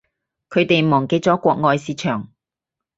[0.49, 2.31] 佢哋忘記咗國外市場